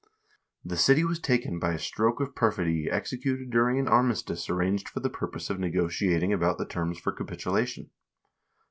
[0.65, 4.89] The city was taken by a stroke of perfidy executed during an armi stice arranged
[4.89, 7.91] for the purpose of negotiating about the terms for capitulation.